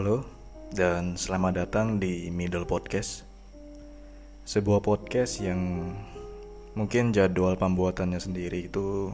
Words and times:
Halo, 0.00 0.24
dan 0.72 1.20
selamat 1.20 1.60
datang 1.60 2.00
di 2.00 2.32
Middle 2.32 2.64
Podcast. 2.64 3.20
Sebuah 4.48 4.80
podcast 4.80 5.44
yang 5.44 5.92
mungkin 6.72 7.12
jadwal 7.12 7.60
pembuatannya 7.60 8.16
sendiri 8.16 8.72
itu 8.72 9.12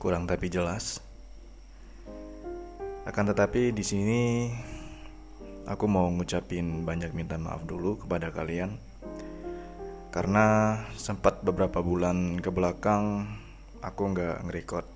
kurang 0.00 0.24
tapi 0.24 0.48
jelas. 0.48 1.04
Akan 3.04 3.28
tetapi 3.28 3.68
di 3.76 3.84
sini 3.84 4.48
aku 5.68 5.84
mau 5.84 6.08
ngucapin 6.08 6.88
banyak 6.88 7.12
minta 7.12 7.36
maaf 7.36 7.68
dulu 7.68 8.00
kepada 8.00 8.32
kalian 8.32 8.80
karena 10.08 10.80
sempat 10.96 11.44
beberapa 11.44 11.84
bulan 11.84 12.40
ke 12.40 12.48
belakang 12.48 13.28
aku 13.84 14.16
nggak 14.16 14.48
nge-record 14.48 14.88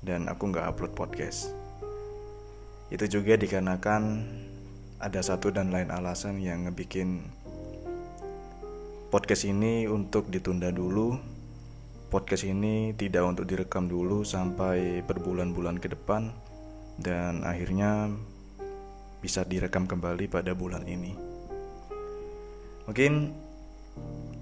dan 0.00 0.32
aku 0.32 0.48
nggak 0.48 0.64
upload 0.64 0.96
podcast. 0.96 1.59
Itu 2.90 3.06
juga 3.06 3.38
dikarenakan 3.38 4.02
ada 4.98 5.20
satu 5.22 5.54
dan 5.54 5.70
lain 5.70 5.88
alasan 5.94 6.42
yang 6.42 6.66
ngebikin 6.66 7.22
podcast 9.14 9.46
ini 9.46 9.86
untuk 9.86 10.26
ditunda 10.26 10.74
dulu. 10.74 11.14
Podcast 12.10 12.42
ini 12.42 12.90
tidak 12.98 13.22
untuk 13.22 13.46
direkam 13.46 13.86
dulu 13.86 14.26
sampai 14.26 15.06
berbulan-bulan 15.06 15.78
ke 15.78 15.94
depan 15.94 16.34
dan 16.98 17.46
akhirnya 17.46 18.10
bisa 19.22 19.46
direkam 19.46 19.86
kembali 19.86 20.26
pada 20.26 20.50
bulan 20.58 20.82
ini. 20.90 21.14
Mungkin 22.90 23.30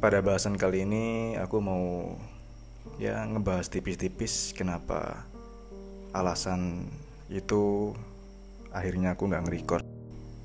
pada 0.01 0.25
bahasan 0.25 0.57
kali 0.57 0.89
ini 0.89 1.37
aku 1.37 1.61
mau 1.61 2.17
ya 2.97 3.21
ngebahas 3.29 3.69
tipis-tipis 3.69 4.57
kenapa 4.57 5.29
alasan 6.17 6.89
itu 7.29 7.93
akhirnya 8.73 9.17
aku 9.17 9.29
nggak 9.29 9.45
nge-record. 9.49 9.85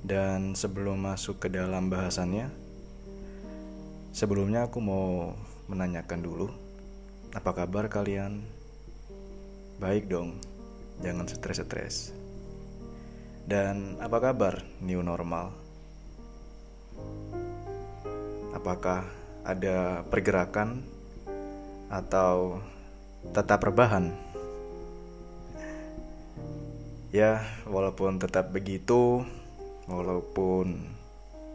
Dan 0.03 0.51
sebelum 0.51 0.99
masuk 0.99 1.39
ke 1.39 1.47
dalam 1.47 1.87
bahasannya, 1.87 2.51
sebelumnya 4.11 4.67
aku 4.67 4.83
mau 4.83 5.31
menanyakan 5.71 6.19
dulu, 6.19 6.47
apa 7.31 7.51
kabar 7.55 7.87
kalian? 7.87 8.43
Baik 9.79 10.11
dong, 10.11 10.37
jangan 10.99 11.25
stres-stres. 11.25 12.11
Dan 13.47 13.99
apa 13.99 14.19
kabar 14.19 14.63
new 14.83 14.99
normal? 14.99 15.55
Apakah 18.51 19.07
ada 19.43 20.07
pergerakan 20.07 20.83
atau 21.91 22.59
tetap 23.35 23.63
rebahan? 23.63 24.32
Ya, 27.13 27.45
walaupun 27.69 28.17
tetap 28.17 28.49
begitu, 28.49 29.21
walaupun 29.85 30.81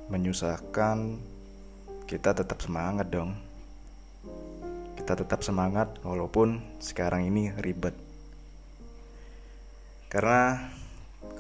menyusahkan, 0.07 1.19
kita 2.07 2.31
tetap 2.31 2.63
semangat 2.63 3.11
dong. 3.11 3.35
Kita 4.95 5.19
tetap 5.19 5.43
semangat 5.43 5.99
walaupun 6.07 6.63
sekarang 6.79 7.27
ini 7.27 7.51
ribet. 7.59 7.91
Karena 10.07 10.71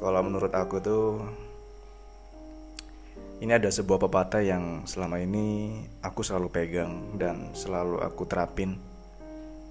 kalau 0.02 0.18
menurut 0.26 0.50
aku 0.50 0.82
tuh 0.82 1.22
ini 3.38 3.54
ada 3.54 3.70
sebuah 3.70 4.02
pepatah 4.02 4.42
yang 4.42 4.82
selama 4.82 5.22
ini 5.22 5.78
aku 6.02 6.26
selalu 6.26 6.50
pegang 6.50 7.14
dan 7.22 7.54
selalu 7.54 8.02
aku 8.02 8.26
terapin. 8.26 8.82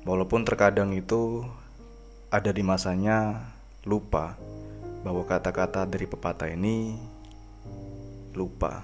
Walaupun 0.07 0.47
terkadang 0.47 0.95
itu 0.95 1.43
ada 2.31 2.55
di 2.55 2.63
masanya 2.63 3.43
lupa 3.87 4.35
bahwa 5.07 5.23
kata-kata 5.23 5.87
dari 5.87 6.03
pepatah 6.03 6.51
ini 6.51 6.99
lupa. 8.35 8.83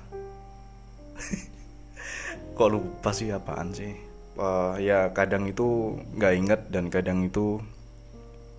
Kok 2.57 2.69
lupa 2.71 3.11
sih 3.11 3.29
apaan 3.35 3.75
sih? 3.75 3.91
Uh, 4.33 4.79
ya 4.81 5.13
kadang 5.13 5.45
itu 5.45 5.99
nggak 6.17 6.33
inget 6.33 6.61
dan 6.73 6.89
kadang 6.89 7.27
itu 7.27 7.61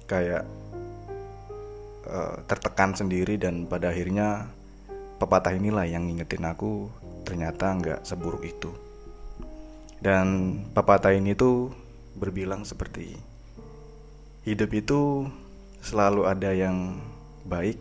kayak 0.07 0.47
uh, 2.07 2.39
tertekan 2.47 2.95
sendiri 2.95 3.41
dan 3.41 3.67
pada 3.67 3.91
akhirnya 3.91 4.47
pepatah 5.19 5.57
inilah 5.57 5.89
yang 5.89 6.07
ngingetin 6.07 6.47
aku 6.47 6.93
ternyata 7.25 7.75
nggak 7.75 8.01
seburuk 8.05 8.45
itu. 8.45 8.71
Dan 10.05 10.61
pepatah 10.77 11.17
ini 11.17 11.33
tuh 11.33 11.73
berbilang 12.15 12.63
seperti 12.69 13.17
hidup 14.45 14.71
itu 14.77 15.25
selalu 15.85 16.25
ada 16.25 16.57
yang 16.57 16.97
baik 17.45 17.77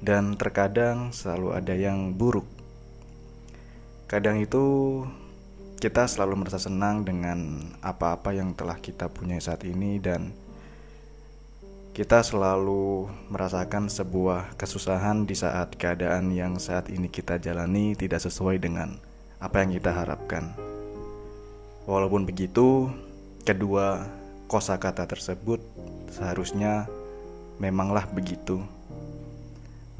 dan 0.00 0.40
terkadang 0.40 1.12
selalu 1.12 1.52
ada 1.52 1.76
yang 1.76 2.16
buruk. 2.16 2.48
Kadang 4.08 4.40
itu 4.40 5.04
kita 5.76 6.08
selalu 6.08 6.40
merasa 6.40 6.56
senang 6.56 7.04
dengan 7.04 7.60
apa-apa 7.84 8.32
yang 8.32 8.56
telah 8.56 8.80
kita 8.80 9.12
punya 9.12 9.36
saat 9.36 9.68
ini 9.68 10.00
dan 10.00 10.32
kita 11.92 12.24
selalu 12.24 13.12
merasakan 13.28 13.92
sebuah 13.92 14.56
kesusahan 14.56 15.28
di 15.28 15.36
saat 15.36 15.76
keadaan 15.76 16.32
yang 16.32 16.56
saat 16.56 16.88
ini 16.88 17.12
kita 17.12 17.36
jalani 17.36 17.92
tidak 18.00 18.24
sesuai 18.24 18.56
dengan 18.56 18.96
apa 19.44 19.60
yang 19.60 19.76
kita 19.76 19.92
harapkan. 19.92 20.56
Walaupun 21.84 22.24
begitu, 22.24 22.88
kedua 23.44 24.08
kosakata 24.48 25.04
tersebut 25.04 25.60
seharusnya 26.08 26.88
memanglah 27.60 28.08
begitu. 28.08 28.64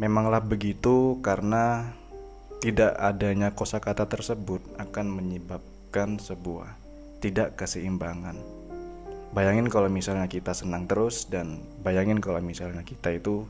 Memanglah 0.00 0.40
begitu 0.40 1.20
karena 1.20 1.92
tidak 2.64 2.96
adanya 2.96 3.52
kosakata 3.52 4.08
tersebut 4.08 4.64
akan 4.80 5.06
menyebabkan 5.12 6.16
sebuah 6.16 6.72
tidak 7.20 7.60
keseimbangan. 7.60 8.40
Bayangin 9.36 9.68
kalau 9.68 9.92
misalnya 9.92 10.26
kita 10.26 10.56
senang 10.56 10.88
terus 10.88 11.28
dan 11.28 11.60
bayangin 11.84 12.18
kalau 12.18 12.40
misalnya 12.40 12.80
kita 12.80 13.12
itu 13.12 13.44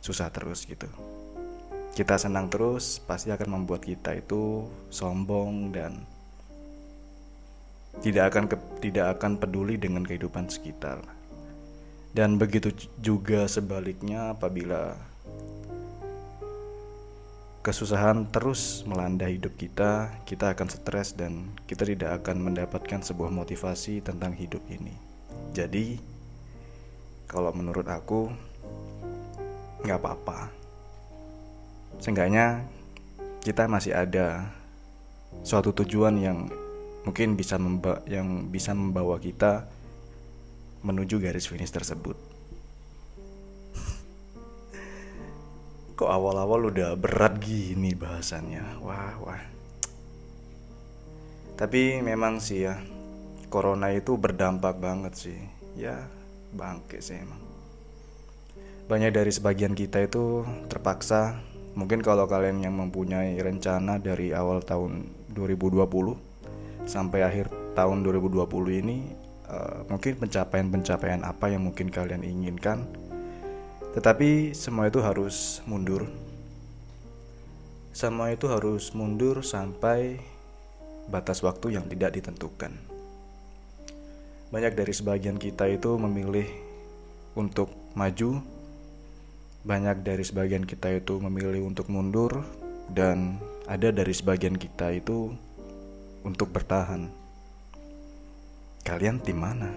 susah 0.00 0.32
terus 0.32 0.64
gitu. 0.64 0.88
Kita 1.92 2.16
senang 2.16 2.48
terus 2.48 2.98
pasti 3.04 3.28
akan 3.28 3.60
membuat 3.60 3.84
kita 3.84 4.16
itu 4.16 4.64
sombong 4.88 5.76
dan 5.76 6.00
tidak 8.00 8.32
akan 8.32 8.44
ke, 8.48 8.56
tidak 8.88 9.20
akan 9.20 9.36
peduli 9.36 9.76
dengan 9.76 10.02
kehidupan 10.02 10.48
sekitar. 10.48 11.17
Dan 12.12 12.40
begitu 12.40 12.72
juga 12.98 13.44
sebaliknya 13.46 14.32
apabila 14.32 14.96
kesusahan 17.60 18.24
terus 18.32 18.80
melanda 18.88 19.28
hidup 19.28 19.52
kita, 19.60 20.08
kita 20.24 20.56
akan 20.56 20.68
stres 20.72 21.12
dan 21.12 21.52
kita 21.68 21.84
tidak 21.84 22.24
akan 22.24 22.40
mendapatkan 22.48 23.04
sebuah 23.04 23.28
motivasi 23.28 24.00
tentang 24.00 24.32
hidup 24.32 24.64
ini. 24.72 24.96
Jadi, 25.52 26.00
kalau 27.28 27.52
menurut 27.52 27.84
aku, 27.84 28.32
nggak 29.84 30.00
apa-apa. 30.00 30.48
Seenggaknya 32.00 32.64
kita 33.44 33.68
masih 33.68 33.92
ada 33.92 34.48
suatu 35.44 35.76
tujuan 35.84 36.16
yang 36.18 36.48
mungkin 37.04 37.36
bisa 37.36 37.60
yang 38.08 38.48
bisa 38.48 38.72
membawa 38.72 39.20
kita 39.20 39.68
menuju 40.82 41.18
garis 41.22 41.50
finish 41.50 41.72
tersebut. 41.72 42.16
Kok 45.98 46.10
awal-awal 46.10 46.70
udah 46.70 46.94
berat 46.94 47.42
gini 47.42 47.94
bahasannya? 47.94 48.82
Wah, 48.82 49.14
wah. 49.18 49.42
Tapi 51.58 51.98
memang 51.98 52.38
sih 52.38 52.70
ya, 52.70 52.78
corona 53.50 53.90
itu 53.90 54.14
berdampak 54.14 54.78
banget 54.78 55.18
sih. 55.18 55.38
Ya, 55.74 56.06
bangke 56.54 57.02
sih 57.02 57.18
emang. 57.18 57.42
Banyak 58.86 59.10
dari 59.10 59.34
sebagian 59.34 59.74
kita 59.74 60.06
itu 60.06 60.46
terpaksa 60.70 61.48
Mungkin 61.78 62.02
kalau 62.02 62.26
kalian 62.26 62.58
yang 62.58 62.74
mempunyai 62.74 63.38
rencana 63.38 64.02
dari 64.02 64.34
awal 64.34 64.66
tahun 64.66 65.06
2020 65.30 65.86
sampai 66.90 67.22
akhir 67.22 67.46
tahun 67.78 68.02
2020 68.02 68.82
ini 68.82 69.14
uh, 69.48 69.84
mungkin 69.88 70.20
pencapaian-pencapaian 70.20 71.24
apa 71.24 71.50
yang 71.50 71.64
mungkin 71.64 71.88
kalian 71.88 72.22
inginkan. 72.22 72.84
Tetapi 73.96 74.52
semua 74.52 74.92
itu 74.92 75.00
harus 75.00 75.64
mundur. 75.64 76.06
Semua 77.90 78.30
itu 78.30 78.46
harus 78.46 78.94
mundur 78.94 79.42
sampai 79.42 80.22
batas 81.10 81.42
waktu 81.42 81.74
yang 81.80 81.88
tidak 81.90 82.14
ditentukan. 82.14 82.70
Banyak 84.48 84.78
dari 84.78 84.92
sebagian 84.94 85.36
kita 85.36 85.66
itu 85.66 85.98
memilih 85.98 86.46
untuk 87.34 87.72
maju. 87.98 88.40
Banyak 89.66 90.06
dari 90.06 90.22
sebagian 90.22 90.62
kita 90.64 90.94
itu 90.94 91.18
memilih 91.18 91.66
untuk 91.66 91.90
mundur. 91.90 92.44
Dan 92.88 93.36
ada 93.68 93.92
dari 93.92 94.16
sebagian 94.16 94.56
kita 94.56 94.96
itu 94.96 95.36
untuk 96.24 96.48
bertahan 96.48 97.27
kalian 98.88 99.20
tim 99.20 99.36
mana? 99.36 99.68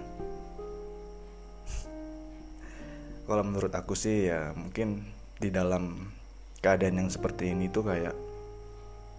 Kalau 3.27 3.43
menurut 3.43 3.75
aku 3.75 3.91
sih 3.91 4.31
ya 4.31 4.55
mungkin 4.55 5.03
di 5.35 5.51
dalam 5.51 6.07
keadaan 6.63 7.03
yang 7.03 7.09
seperti 7.11 7.51
ini 7.51 7.67
tuh 7.67 7.91
kayak 7.91 8.15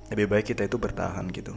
lebih 0.08 0.32
baik 0.32 0.56
kita 0.56 0.64
itu 0.64 0.80
bertahan 0.80 1.28
gitu. 1.28 1.52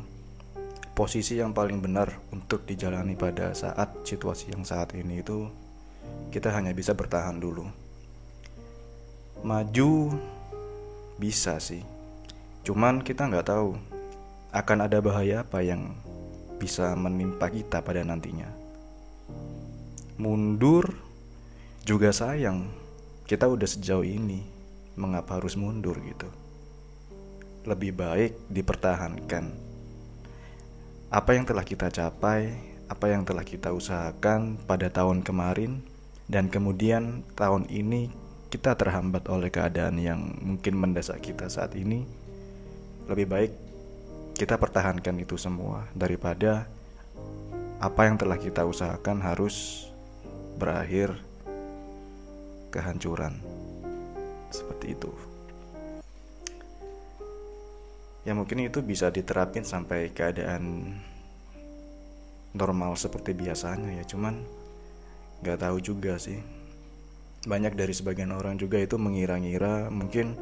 Posisi 0.91 1.39
yang 1.39 1.55
paling 1.55 1.79
benar 1.79 2.11
untuk 2.35 2.67
dijalani 2.67 3.15
pada 3.15 3.55
saat 3.55 4.03
situasi 4.03 4.51
yang 4.51 4.67
saat 4.67 4.91
ini 4.99 5.23
itu 5.23 5.47
kita 6.31 6.51
hanya 6.51 6.75
bisa 6.75 6.91
bertahan 6.91 7.39
dulu. 7.39 7.63
Maju 9.47 10.11
bisa 11.15 11.55
sih. 11.63 11.83
Cuman 12.67 12.99
kita 12.99 13.31
nggak 13.31 13.47
tahu 13.47 13.79
akan 14.51 14.77
ada 14.87 14.99
bahaya 14.99 15.43
apa 15.43 15.59
yang 15.63 15.95
bisa 16.57 16.95
menimpa 16.95 17.51
kita 17.51 17.83
pada 17.83 18.01
nantinya. 18.01 18.47
Mundur 20.15 20.95
juga 21.83 22.09
sayang. 22.15 22.71
Kita 23.25 23.49
udah 23.49 23.65
sejauh 23.65 24.05
ini 24.05 24.45
mengapa 24.95 25.41
harus 25.41 25.57
mundur 25.57 25.97
gitu? 26.05 26.29
Lebih 27.65 27.97
baik 27.97 28.31
dipertahankan. 28.47 29.49
Apa 31.09 31.33
yang 31.33 31.45
telah 31.49 31.65
kita 31.65 31.89
capai, 31.89 32.53
apa 32.85 33.05
yang 33.09 33.25
telah 33.25 33.41
kita 33.41 33.73
usahakan 33.73 34.61
pada 34.69 34.93
tahun 34.93 35.25
kemarin, 35.25 35.81
dan 36.29 36.49
kemudian 36.49 37.25
tahun 37.33 37.65
ini 37.69 38.09
kita 38.53 38.77
terhambat 38.77 39.25
oleh 39.27 39.49
keadaan 39.49 39.97
yang 39.97 40.21
mungkin 40.41 40.77
mendesak 40.77 41.21
kita 41.25 41.49
saat 41.49 41.73
ini. 41.73 42.05
Lebih 43.09 43.27
baik 43.29 43.51
kita 44.35 44.59
pertahankan 44.59 45.15
itu 45.23 45.39
semua 45.39 45.87
daripada 45.95 46.67
apa 47.79 48.01
yang 48.03 48.19
telah 48.19 48.35
kita 48.35 48.67
usahakan 48.67 49.23
harus 49.23 49.87
berakhir 50.59 51.15
kehancuran. 52.67 53.39
Seperti 54.51 54.91
itu. 54.91 55.11
Ya 58.27 58.35
mungkin 58.35 58.67
itu 58.67 58.83
bisa 58.83 59.07
diterapin 59.07 59.63
sampai 59.63 60.11
keadaan 60.11 60.91
normal 62.51 62.99
seperti 62.99 63.31
biasanya 63.31 64.01
ya. 64.01 64.03
Cuman 64.03 64.43
nggak 65.39 65.63
tahu 65.63 65.79
juga 65.79 66.19
sih. 66.19 66.43
Banyak 67.47 67.79
dari 67.79 67.95
sebagian 67.95 68.35
orang 68.35 68.59
juga 68.59 68.83
itu 68.83 68.99
mengira-ngira 68.99 69.87
mungkin 69.87 70.35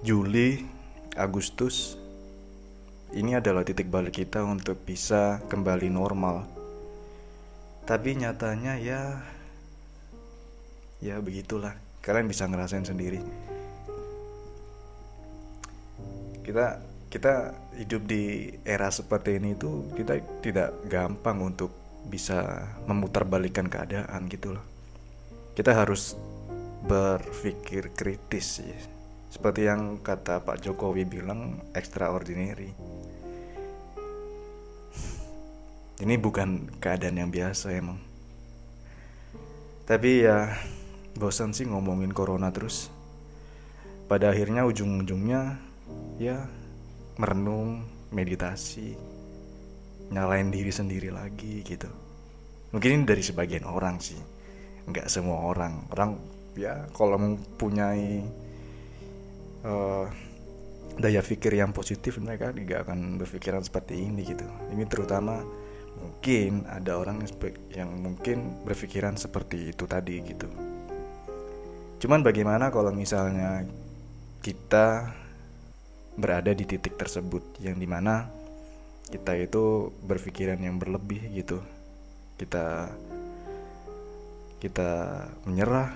Juli 0.00 0.64
Agustus 1.12 1.99
ini 3.16 3.34
adalah 3.38 3.66
titik 3.66 3.90
balik 3.90 4.18
kita 4.22 4.42
untuk 4.44 4.80
bisa 4.82 5.42
kembali 5.50 5.88
normal 5.90 6.46
tapi 7.84 8.14
nyatanya 8.14 8.78
ya 8.78 9.20
ya 11.02 11.18
begitulah 11.18 11.74
kalian 12.04 12.30
bisa 12.30 12.46
ngerasain 12.46 12.86
sendiri 12.86 13.20
kita 16.46 16.82
kita 17.10 17.50
hidup 17.74 18.06
di 18.06 18.54
era 18.62 18.86
seperti 18.86 19.42
ini 19.42 19.58
itu 19.58 19.90
kita 19.98 20.22
tidak 20.38 20.70
gampang 20.86 21.42
untuk 21.42 21.74
bisa 22.06 22.70
memutarbalikkan 22.86 23.66
keadaan 23.66 24.30
gitu 24.30 24.56
loh. 24.56 24.64
Kita 25.52 25.74
harus 25.74 26.14
berpikir 26.86 27.92
kritis 27.92 28.62
sih. 28.62 28.74
Seperti 29.30 29.66
yang 29.66 30.00
kata 30.00 30.42
Pak 30.42 30.62
Jokowi 30.64 31.04
bilang 31.04 31.60
extraordinary. 31.74 32.72
Ini 36.00 36.16
bukan 36.16 36.80
keadaan 36.80 37.20
yang 37.20 37.30
biasa 37.30 37.76
emang. 37.76 38.00
Tapi 39.84 40.24
ya 40.24 40.56
bosan 41.16 41.52
sih 41.52 41.68
ngomongin 41.68 42.16
corona 42.16 42.48
terus. 42.48 42.88
Pada 44.08 44.32
akhirnya 44.32 44.64
ujung-ujungnya 44.64 45.60
ya 46.16 46.44
merenung 47.20 47.84
meditasi 48.10 48.96
nyalain 50.10 50.50
diri 50.50 50.72
sendiri 50.74 51.08
lagi 51.14 51.62
gitu 51.62 51.86
mungkin 52.74 53.02
ini 53.02 53.04
dari 53.06 53.22
sebagian 53.22 53.66
orang 53.66 53.98
sih 54.02 54.18
nggak 54.90 55.06
semua 55.06 55.46
orang 55.46 55.86
orang 55.94 56.10
ya 56.58 56.86
kalau 56.90 57.18
mempunyai 57.18 58.26
uh, 59.62 60.06
daya 60.98 61.22
pikir 61.22 61.54
yang 61.54 61.70
positif 61.70 62.18
mereka 62.18 62.50
juga 62.50 62.82
akan 62.82 63.22
berpikiran 63.22 63.62
seperti 63.62 64.02
ini 64.02 64.26
gitu 64.26 64.46
ini 64.74 64.82
terutama 64.86 65.38
mungkin 65.98 66.68
ada 66.68 67.00
orang 67.00 67.24
yang 67.72 67.90
mungkin 67.96 68.62
berpikiran 68.62 69.16
seperti 69.18 69.72
itu 69.74 69.84
tadi 69.88 70.20
gitu. 70.22 70.46
Cuman 72.00 72.24
bagaimana 72.24 72.72
kalau 72.72 72.94
misalnya 72.94 73.64
kita 74.40 75.12
berada 76.16 76.52
di 76.52 76.64
titik 76.64 76.96
tersebut 76.96 77.60
yang 77.60 77.76
di 77.76 77.88
mana 77.88 78.28
kita 79.10 79.36
itu 79.36 79.92
berpikiran 80.04 80.60
yang 80.60 80.78
berlebih 80.80 81.20
gitu. 81.34 81.60
Kita 82.38 82.88
kita 84.60 84.90
menyerah 85.48 85.92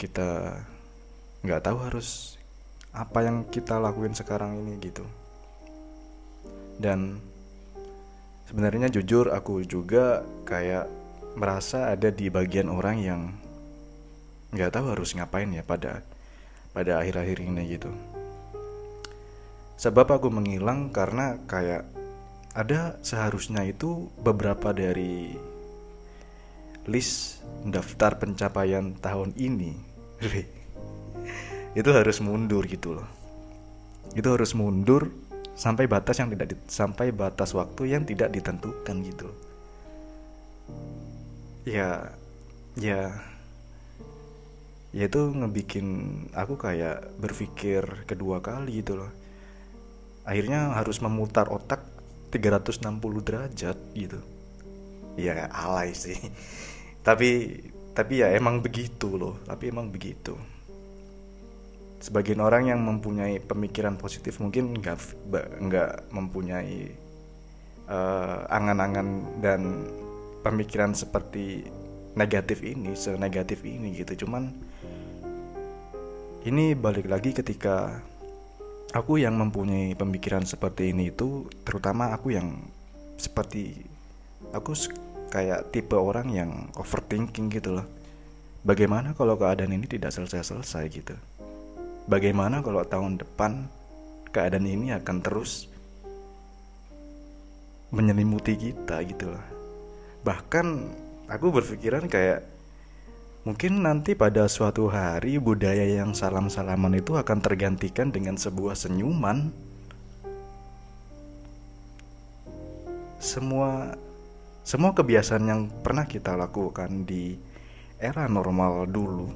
kita 0.00 0.60
nggak 1.44 1.62
tahu 1.64 1.78
harus 1.84 2.40
apa 2.90 3.22
yang 3.24 3.46
kita 3.48 3.80
lakuin 3.80 4.12
sekarang 4.12 4.60
ini 4.60 4.76
gitu. 4.82 5.04
Dan 6.80 7.20
sebenarnya 8.50 8.90
jujur 8.90 9.30
aku 9.30 9.62
juga 9.62 10.26
kayak 10.42 10.90
merasa 11.38 11.94
ada 11.94 12.10
di 12.10 12.26
bagian 12.26 12.66
orang 12.66 12.96
yang 12.98 13.20
nggak 14.50 14.74
tahu 14.74 14.90
harus 14.90 15.14
ngapain 15.14 15.54
ya 15.54 15.62
pada 15.62 16.02
pada 16.74 16.98
akhir-akhir 16.98 17.38
ini 17.46 17.78
gitu 17.78 17.94
Sebab 19.80 20.20
aku 20.20 20.28
menghilang 20.28 20.92
karena 20.92 21.40
kayak 21.48 21.88
ada 22.52 23.00
seharusnya 23.00 23.64
itu 23.64 24.12
beberapa 24.20 24.76
dari 24.76 25.32
list 26.84 27.40
daftar 27.64 28.20
pencapaian 28.20 28.92
tahun 29.00 29.32
ini 29.40 29.72
itu 31.80 31.90
harus 31.96 32.20
mundur 32.20 32.68
gitu 32.68 33.00
loh. 33.00 33.08
Itu 34.12 34.36
harus 34.36 34.52
mundur 34.52 35.08
sampai 35.60 35.84
batas 35.84 36.16
yang 36.16 36.32
tidak 36.32 36.48
di, 36.48 36.56
sampai 36.64 37.12
batas 37.12 37.52
waktu 37.52 37.92
yang 37.92 38.08
tidak 38.08 38.32
ditentukan 38.32 38.96
gitu. 39.04 39.28
Ya 41.68 42.16
ya 42.80 43.12
ya 44.96 45.04
itu 45.04 45.20
ngebikin 45.36 45.86
aku 46.32 46.56
kayak 46.56 47.12
berpikir 47.20 48.08
kedua 48.08 48.40
kali 48.40 48.80
gitu 48.80 49.04
loh. 49.04 49.12
Akhirnya 50.24 50.72
harus 50.72 51.04
memutar 51.04 51.52
otak 51.52 51.84
360 52.32 52.80
derajat 53.20 53.76
gitu. 53.92 54.20
Ya 55.20 55.44
alay 55.52 55.92
sih. 55.92 56.16
Tapi 57.06 57.60
tapi 57.90 58.22
ya 58.22 58.30
emang 58.32 58.62
begitu 58.62 59.18
loh 59.18 59.42
tapi 59.44 59.68
emang 59.68 59.90
begitu 59.90 60.38
sebagian 62.00 62.40
orang 62.40 62.72
yang 62.72 62.80
mempunyai 62.80 63.38
pemikiran 63.44 64.00
positif 64.00 64.40
mungkin 64.40 64.72
nggak 64.72 65.28
nggak 65.60 65.92
mempunyai 66.08 66.96
uh, 67.92 68.48
angan-angan 68.48 69.08
dan 69.44 69.84
pemikiran 70.40 70.96
seperti 70.96 71.68
negatif 72.16 72.64
ini 72.64 72.96
senegatif 72.96 73.60
ini 73.68 74.00
gitu. 74.00 74.24
Cuman 74.24 74.48
ini 76.48 76.72
balik 76.72 77.04
lagi 77.04 77.36
ketika 77.36 78.00
aku 78.96 79.20
yang 79.20 79.36
mempunyai 79.36 79.92
pemikiran 79.92 80.48
seperti 80.48 80.96
ini 80.96 81.12
itu 81.12 81.52
terutama 81.68 82.16
aku 82.16 82.32
yang 82.32 82.64
seperti 83.20 83.76
aku 84.56 84.72
kayak 85.28 85.68
tipe 85.68 85.94
orang 85.94 86.32
yang 86.32 86.50
overthinking 86.80 87.52
gitu 87.52 87.76
loh. 87.76 87.86
Bagaimana 88.64 89.12
kalau 89.12 89.36
keadaan 89.36 89.76
ini 89.76 89.84
tidak 89.84 90.16
selesai-selesai 90.16 90.84
gitu 90.88 91.16
bagaimana 92.06 92.62
kalau 92.64 92.80
tahun 92.86 93.20
depan 93.20 93.68
keadaan 94.30 94.68
ini 94.68 94.94
akan 94.96 95.20
terus 95.20 95.66
menyelimuti 97.90 98.54
kita 98.56 99.02
gitu 99.04 99.34
loh 99.34 99.46
bahkan 100.22 100.86
aku 101.26 101.50
berpikiran 101.50 102.06
kayak 102.06 102.46
Mungkin 103.40 103.80
nanti 103.80 104.12
pada 104.12 104.44
suatu 104.52 104.92
hari 104.92 105.40
budaya 105.40 105.88
yang 105.88 106.12
salam-salaman 106.12 107.00
itu 107.00 107.16
akan 107.16 107.40
tergantikan 107.40 108.12
dengan 108.12 108.36
sebuah 108.36 108.76
senyuman. 108.76 109.48
Semua 113.16 113.96
semua 114.60 114.92
kebiasaan 114.92 115.44
yang 115.48 115.62
pernah 115.80 116.04
kita 116.04 116.36
lakukan 116.36 117.08
di 117.08 117.40
era 117.96 118.28
normal 118.28 118.84
dulu 118.84 119.32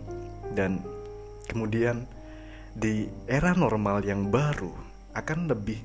dan 0.52 0.84
kemudian 1.48 2.04
di 2.74 3.06
era 3.30 3.54
normal 3.54 4.02
yang 4.02 4.34
baru 4.34 4.74
akan 5.14 5.46
lebih 5.46 5.78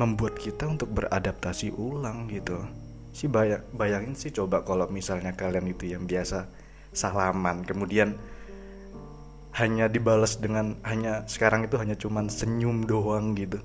membuat 0.00 0.40
kita 0.40 0.64
untuk 0.64 0.88
beradaptasi 0.96 1.68
ulang 1.76 2.26
gitu. 2.32 2.64
Si 3.14 3.28
bayang, 3.28 3.62
bayangin 3.76 4.16
sih 4.16 4.32
coba 4.32 4.64
kalau 4.64 4.88
misalnya 4.90 5.36
kalian 5.36 5.70
itu 5.70 5.92
yang 5.92 6.08
biasa 6.08 6.48
salaman 6.90 7.62
kemudian 7.62 8.16
hanya 9.54 9.86
dibalas 9.86 10.42
dengan 10.42 10.80
hanya 10.82 11.22
sekarang 11.30 11.68
itu 11.68 11.78
hanya 11.78 11.94
cuman 11.94 12.26
senyum 12.26 12.88
doang 12.88 13.36
gitu. 13.38 13.60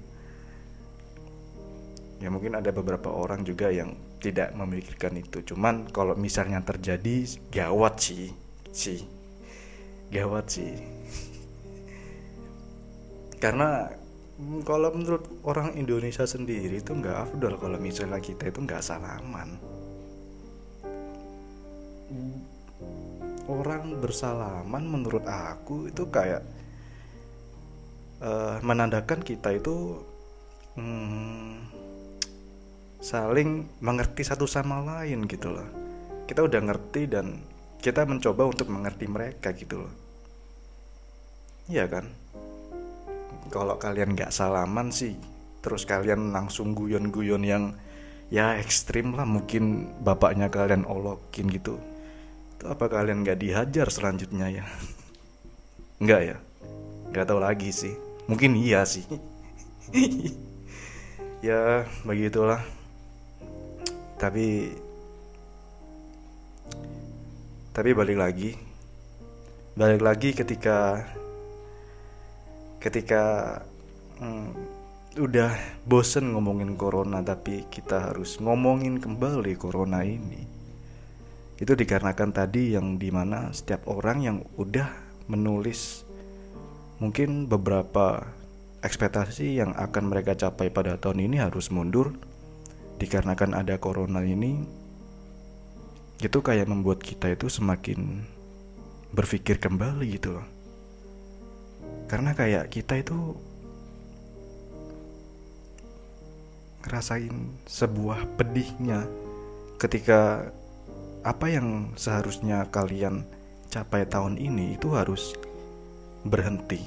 Ya 2.20 2.28
mungkin 2.28 2.60
ada 2.60 2.76
beberapa 2.76 3.10
orang 3.10 3.48
juga 3.48 3.72
yang 3.72 3.96
tidak 4.20 4.52
memikirkan 4.52 5.16
itu. 5.16 5.42
Cuman 5.42 5.88
kalau 5.90 6.14
misalnya 6.14 6.60
terjadi 6.62 7.24
gawat 7.50 8.04
sih 8.04 8.36
sih. 8.70 9.02
Gawat 10.14 10.46
sih 10.52 10.99
karena 13.40 13.88
mm, 14.36 14.68
kalau 14.68 14.92
menurut 14.92 15.24
orang 15.48 15.72
Indonesia 15.80 16.28
sendiri 16.28 16.84
itu 16.84 16.92
nggak 16.92 17.32
afdol 17.32 17.56
kalau 17.56 17.80
misalnya 17.80 18.20
kita 18.20 18.52
itu 18.52 18.60
nggak 18.60 18.84
salaman. 18.84 19.56
Orang 23.50 23.98
bersalaman 23.98 24.84
menurut 24.86 25.26
aku 25.26 25.90
itu 25.90 26.06
kayak 26.12 26.46
uh, 28.22 28.62
menandakan 28.62 29.26
kita 29.26 29.58
itu 29.58 30.04
hmm, 30.78 31.66
saling 33.02 33.66
mengerti 33.82 34.22
satu 34.22 34.46
sama 34.46 34.84
lain 34.84 35.26
gitu 35.26 35.50
loh. 35.50 35.66
Kita 36.30 36.46
udah 36.46 36.62
ngerti 36.62 37.10
dan 37.10 37.42
kita 37.82 38.06
mencoba 38.06 38.52
untuk 38.52 38.70
mengerti 38.70 39.10
mereka 39.10 39.50
gitu 39.56 39.88
loh. 39.88 39.94
Iya 41.70 41.90
kan 41.90 42.06
kalau 43.48 43.80
kalian 43.80 44.14
nggak 44.14 44.36
salaman 44.36 44.92
sih 44.92 45.16
terus 45.60 45.84
kalian 45.84 46.32
langsung 46.32 46.76
guyon-guyon 46.76 47.44
yang 47.44 47.64
ya 48.30 48.56
ekstrim 48.62 49.18
lah 49.18 49.26
mungkin 49.26 49.90
bapaknya 50.06 50.48
kalian 50.48 50.86
olokin 50.86 51.50
gitu. 51.50 51.82
Itu 52.56 52.70
apa 52.70 52.86
kalian 52.88 53.26
nggak 53.26 53.40
dihajar 53.42 53.88
selanjutnya 53.90 54.48
ya? 54.52 54.66
Nggak 56.04 56.22
ya? 56.24 56.38
Nggak 57.12 57.26
tahu 57.28 57.40
lagi 57.42 57.70
sih. 57.74 57.94
Mungkin 58.30 58.56
iya 58.56 58.86
sih. 58.88 59.04
Ya 61.40 61.88
begitulah. 62.04 62.60
Tapi 64.20 64.76
tapi 67.72 67.90
balik 67.96 68.20
lagi. 68.20 68.60
Balik 69.80 70.04
lagi 70.04 70.36
ketika 70.36 71.08
ketika 72.80 73.60
hmm, 74.24 74.56
udah 75.20 75.52
bosen 75.84 76.32
ngomongin 76.32 76.80
corona 76.80 77.20
tapi 77.20 77.68
kita 77.68 78.12
harus 78.12 78.40
ngomongin 78.40 79.04
kembali 79.04 79.60
corona 79.60 80.04
ini 80.08 80.48
itu 81.60 81.76
dikarenakan 81.76 82.32
tadi 82.32 82.72
yang 82.80 82.96
di 82.96 83.12
mana 83.12 83.52
setiap 83.52 83.84
orang 83.92 84.24
yang 84.24 84.38
udah 84.56 84.88
menulis 85.28 86.08
mungkin 87.04 87.52
beberapa 87.52 88.32
ekspektasi 88.80 89.60
yang 89.60 89.76
akan 89.76 90.08
mereka 90.08 90.40
capai 90.40 90.72
pada 90.72 90.96
tahun 90.96 91.28
ini 91.28 91.44
harus 91.44 91.68
mundur. 91.68 92.16
Dikarenakan 93.00 93.56
ada 93.56 93.80
corona 93.80 94.24
ini 94.24 94.60
itu 96.20 96.40
kayak 96.44 96.68
membuat 96.68 97.00
kita 97.00 97.32
itu 97.32 97.48
semakin 97.48 98.28
berpikir 99.16 99.56
kembali 99.56 100.20
gitu 100.20 100.36
loh 100.36 100.59
karena 102.10 102.34
kayak 102.34 102.74
kita 102.74 103.06
itu 103.06 103.38
ngerasain 106.82 107.54
sebuah 107.70 108.26
pedihnya 108.34 109.06
ketika 109.78 110.50
apa 111.22 111.46
yang 111.54 111.94
seharusnya 111.94 112.66
kalian 112.74 113.30
capai 113.70 114.10
tahun 114.10 114.42
ini 114.42 114.74
itu 114.74 114.90
harus 114.98 115.38
berhenti. 116.26 116.82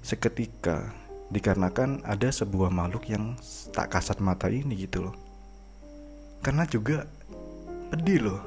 Seketika 0.00 0.96
dikarenakan 1.28 2.00
ada 2.08 2.32
sebuah 2.32 2.72
makhluk 2.72 3.04
yang 3.12 3.36
tak 3.76 3.92
kasat 3.92 4.16
mata 4.24 4.48
ini 4.48 4.80
gitu 4.80 5.12
loh. 5.12 5.16
Karena 6.40 6.64
juga 6.64 7.04
pedih 7.92 8.32
loh. 8.32 8.40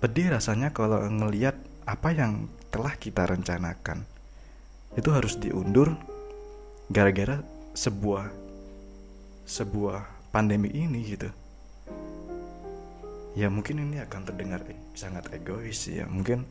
Pedih 0.00 0.32
rasanya 0.32 0.72
kalau 0.72 1.04
ngeliat 1.04 1.60
apa 1.84 2.16
yang 2.16 2.48
telah 2.72 2.96
kita 2.96 3.28
rencanakan 3.28 4.13
itu 4.94 5.08
harus 5.10 5.38
diundur 5.38 5.94
gara-gara 6.90 7.42
sebuah 7.74 8.30
sebuah 9.44 10.30
pandemi 10.30 10.70
ini 10.72 11.00
gitu 11.04 11.28
ya 13.34 13.50
mungkin 13.50 13.82
ini 13.82 13.98
akan 14.02 14.20
terdengar 14.30 14.62
sangat 14.94 15.30
egois 15.34 15.90
ya 15.90 16.06
mungkin 16.06 16.46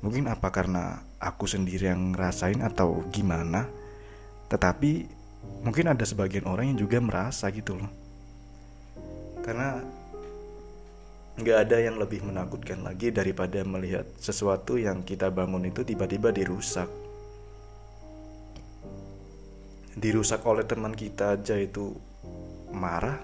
mungkin 0.00 0.26
apa 0.26 0.48
karena 0.48 1.04
aku 1.20 1.44
sendiri 1.44 1.92
yang 1.92 2.16
ngerasain 2.16 2.64
atau 2.64 3.04
gimana 3.12 3.68
tetapi 4.52 5.22
mungkin 5.64 5.88
ada 5.90 6.04
sebagian 6.04 6.44
orang 6.44 6.74
yang 6.74 6.78
juga 6.84 7.00
merasa 7.00 7.48
gitu 7.48 7.78
loh. 7.78 7.90
Karena 9.42 9.80
nggak 11.40 11.58
ada 11.64 11.76
yang 11.80 11.96
lebih 11.96 12.20
menakutkan 12.22 12.84
lagi 12.84 13.08
daripada 13.08 13.64
melihat 13.64 14.04
sesuatu 14.20 14.76
yang 14.76 15.00
kita 15.02 15.32
bangun 15.32 15.66
itu 15.66 15.82
tiba-tiba 15.82 16.30
dirusak. 16.30 16.86
Dirusak 19.92 20.40
oleh 20.48 20.64
teman 20.64 20.96
kita 20.96 21.36
aja 21.36 21.56
itu 21.56 21.92
marah, 22.72 23.20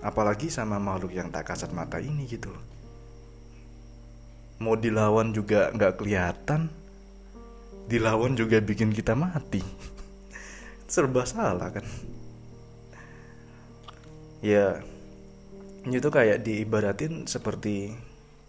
apalagi 0.00 0.48
sama 0.48 0.80
makhluk 0.80 1.12
yang 1.12 1.28
tak 1.28 1.52
kasat 1.52 1.70
mata 1.76 2.00
ini 2.00 2.24
gitu 2.24 2.48
loh. 2.48 2.64
Mau 4.60 4.76
dilawan 4.76 5.32
juga 5.32 5.68
nggak 5.72 6.00
kelihatan, 6.00 6.72
dilawan 7.88 8.32
juga 8.36 8.60
bikin 8.60 8.92
kita 8.96 9.12
mati. 9.12 9.60
Serba 10.92 11.28
salah 11.28 11.68
kan? 11.68 11.84
Ya 14.40 14.80
itu 15.88 16.08
kayak 16.12 16.44
diibaratin 16.44 17.24
seperti 17.24 17.96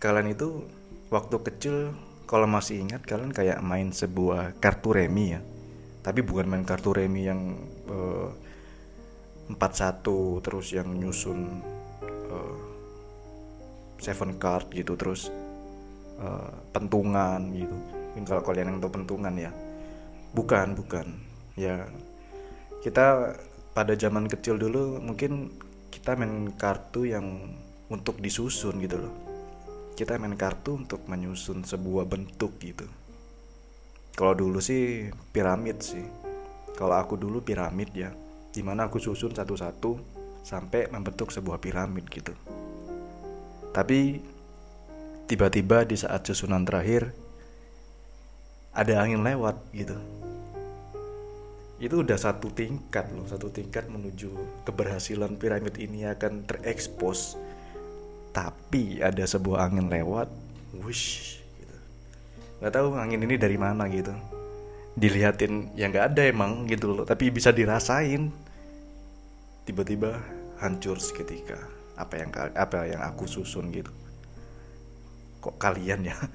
kalian 0.03 0.35
itu 0.35 0.67
waktu 1.07 1.35
kecil 1.47 1.75
kalau 2.27 2.47
masih 2.47 2.83
ingat 2.83 3.03
kalian 3.07 3.31
kayak 3.31 3.59
main 3.63 3.95
sebuah 3.95 4.59
kartu 4.59 4.91
remi 4.95 5.35
ya 5.35 5.39
tapi 6.01 6.25
bukan 6.25 6.49
main 6.49 6.65
kartu 6.65 6.97
remi 6.97 7.29
yang 7.29 7.53
uh, 7.85 8.29
satu 9.53 10.41
terus 10.41 10.73
yang 10.73 10.89
nyusun 10.97 11.61
uh, 12.29 12.59
seven 14.01 14.41
card 14.41 14.73
gitu 14.73 14.97
terus 14.97 15.29
uh, 16.17 16.49
pentungan 16.73 17.53
gitu. 17.53 17.77
Mungkin 18.11 18.25
kalau 18.25 18.41
kalian 18.41 18.75
yang 18.75 18.79
tahu 18.81 18.91
pentungan 18.97 19.33
ya. 19.37 19.51
Bukan 20.33 20.73
bukan. 20.73 21.07
Ya 21.53 21.85
kita 22.81 23.37
pada 23.77 23.93
zaman 23.93 24.25
kecil 24.25 24.57
dulu 24.57 24.97
mungkin 24.97 25.53
kita 25.93 26.17
main 26.17 26.49
kartu 26.57 27.05
yang 27.05 27.53
untuk 27.93 28.17
disusun 28.17 28.81
gitu 28.81 29.05
loh. 29.05 29.13
Kita 29.93 30.17
main 30.17 30.33
kartu 30.33 30.81
untuk 30.81 31.05
menyusun 31.05 31.61
sebuah 31.61 32.09
bentuk 32.09 32.57
gitu 32.57 32.89
kalau 34.15 34.33
dulu 34.35 34.59
sih 34.59 35.09
piramid 35.31 35.79
sih. 35.79 36.03
Kalau 36.75 36.97
aku 36.97 37.13
dulu 37.19 37.45
piramid 37.45 37.93
ya 37.93 38.09
di 38.51 38.59
mana 38.65 38.91
aku 38.91 38.99
susun 38.99 39.31
satu-satu 39.31 39.95
sampai 40.43 40.91
membentuk 40.91 41.31
sebuah 41.31 41.61
piramid 41.61 42.09
gitu. 42.11 42.35
Tapi 43.71 44.19
tiba-tiba 45.29 45.87
di 45.87 45.95
saat 45.95 46.27
susunan 46.27 46.67
terakhir 46.67 47.15
ada 48.75 48.99
angin 48.99 49.23
lewat 49.23 49.55
gitu. 49.71 49.95
Itu 51.81 52.05
udah 52.05 52.19
satu 52.19 52.53
tingkat 52.53 53.09
loh 53.15 53.25
satu 53.25 53.49
tingkat 53.49 53.89
menuju 53.89 54.29
keberhasilan 54.67 55.39
piramid 55.39 55.79
ini 55.79 56.05
akan 56.05 56.45
terekspos. 56.45 57.39
Tapi 58.31 59.03
ada 59.03 59.23
sebuah 59.23 59.71
angin 59.71 59.91
lewat 59.91 60.27
wush. 60.77 61.40
Nggak 62.61 62.73
tahu 62.77 62.93
angin 62.93 63.25
ini 63.25 63.35
dari 63.41 63.57
mana 63.57 63.89
gitu. 63.89 64.13
Dilihatin 64.93 65.73
ya 65.73 65.89
nggak 65.89 66.13
ada 66.13 66.21
emang 66.29 66.69
gitu 66.69 66.93
loh. 66.93 67.03
Tapi 67.03 67.33
bisa 67.33 67.49
dirasain. 67.49 68.29
Tiba-tiba 69.65 70.21
hancur 70.61 71.01
seketika. 71.01 71.57
Apa 71.97 72.21
yang 72.21 72.29
apa 72.53 72.77
yang 72.85 73.01
aku 73.01 73.25
susun 73.25 73.73
gitu. 73.73 73.89
Kok 75.41 75.57
kalian 75.57 76.07
ya? 76.07 76.17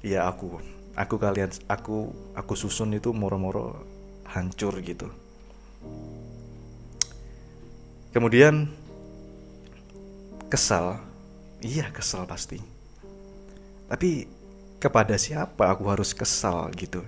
Ya 0.00 0.24
aku 0.24 0.56
aku 0.96 1.20
kalian 1.20 1.52
aku 1.68 2.10
aku 2.34 2.54
susun 2.56 2.96
itu 2.96 3.12
moro-moro 3.12 3.84
hancur 4.26 4.78
gitu. 4.82 5.10
Kemudian 8.10 8.66
kesal, 10.50 10.98
iya 11.62 11.94
kesal 11.94 12.26
pasti. 12.26 12.58
Tapi 13.86 14.26
kepada 14.80 15.20
siapa 15.20 15.68
aku 15.68 15.84
harus 15.92 16.16
kesal 16.16 16.72
gitu? 16.72 17.04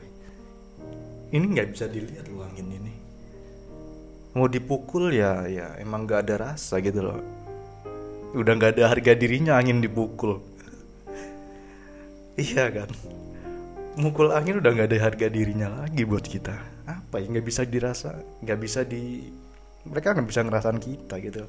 Ini 1.32 1.42
nggak 1.42 1.68
bisa 1.72 1.88
dilihat 1.88 2.28
loh 2.28 2.44
angin 2.44 2.68
ini. 2.68 2.94
Mau 4.36 4.46
dipukul 4.46 5.10
ya, 5.16 5.48
ya 5.48 5.74
emang 5.80 6.04
nggak 6.04 6.28
ada 6.28 6.52
rasa 6.52 6.78
gitu 6.84 7.00
loh. 7.00 7.20
Udah 8.36 8.52
nggak 8.52 8.76
ada 8.76 8.92
harga 8.92 9.12
dirinya 9.16 9.56
angin 9.56 9.80
dipukul. 9.80 10.44
iya 12.36 12.68
kan? 12.68 12.92
mukul 13.96 14.32
angin 14.32 14.56
udah 14.60 14.72
nggak 14.72 14.88
ada 14.88 14.98
harga 15.04 15.26
dirinya 15.28 15.68
lagi 15.68 16.08
buat 16.08 16.24
kita 16.24 16.56
apa 16.88 17.20
ya 17.20 17.28
nggak 17.28 17.44
bisa 17.44 17.62
dirasa 17.68 18.16
nggak 18.40 18.58
bisa 18.60 18.80
di 18.88 19.28
mereka 19.84 20.16
nggak 20.16 20.28
bisa 20.28 20.40
ngerasain 20.40 20.80
kita 20.80 21.14
gitu 21.20 21.44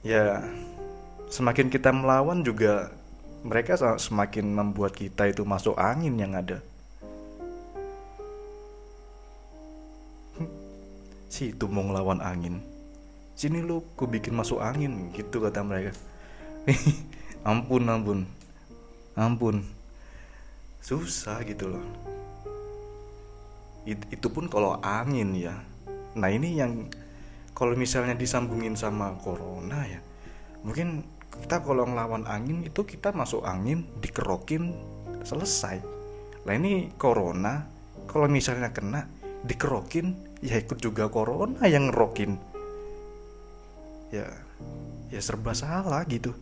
ya 0.00 0.40
semakin 1.28 1.68
kita 1.68 1.92
melawan 1.92 2.40
juga 2.40 2.88
mereka 3.40 3.76
semakin 3.96 4.52
membuat 4.52 4.92
kita 4.92 5.28
itu 5.28 5.42
masuk 5.48 5.76
angin 5.80 6.16
yang 6.20 6.36
ada. 6.36 6.60
Si 11.30 11.54
itu 11.54 11.64
mau 11.70 11.86
ngelawan 11.86 12.20
angin. 12.20 12.60
Sini 13.38 13.64
lu 13.64 13.80
ku 13.96 14.04
bikin 14.04 14.36
masuk 14.36 14.60
angin 14.60 15.08
gitu 15.16 15.40
kata 15.40 15.64
mereka. 15.64 15.96
Ampun 17.48 17.88
ampun. 17.88 18.20
Ampun. 19.16 19.64
Susah 20.84 21.40
gitu 21.48 21.72
loh. 21.72 21.84
It, 23.88 23.96
itu 24.12 24.28
pun 24.28 24.52
kalau 24.52 24.76
angin 24.84 25.32
ya. 25.32 25.56
Nah 26.18 26.28
ini 26.28 26.60
yang 26.60 26.92
kalau 27.60 27.76
misalnya 27.76 28.16
disambungin 28.16 28.72
sama 28.72 29.12
corona 29.20 29.84
ya 29.84 30.00
mungkin 30.64 31.04
kita 31.30 31.62
kalau 31.62 31.86
ngelawan 31.86 32.26
angin 32.26 32.66
itu 32.66 32.82
kita 32.82 33.14
masuk 33.14 33.46
angin 33.46 33.86
dikerokin 34.02 34.74
selesai. 35.22 35.78
Lah 36.46 36.54
ini 36.56 36.90
corona 36.98 37.66
kalau 38.10 38.26
misalnya 38.26 38.74
kena 38.74 39.06
dikerokin 39.46 40.14
ya 40.42 40.58
ikut 40.58 40.78
juga 40.82 41.06
corona 41.08 41.64
yang 41.70 41.90
ngerokin. 41.90 42.34
Ya 44.10 44.26
ya 45.10 45.20
serba 45.22 45.54
salah 45.54 46.02
gitu. 46.06 46.34